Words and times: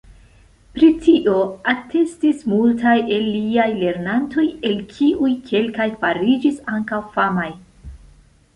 Pri 0.77 0.87
tio 1.07 1.35
atestis 1.73 2.39
multaj 2.53 2.95
el 3.17 3.29
liaj 3.35 3.67
lernantoj 3.83 4.47
el 4.71 4.81
kiuj 4.97 5.31
kelkaj 5.51 5.89
fariĝis 6.03 6.61
ankaŭ 6.79 7.03
famaj. 7.19 7.49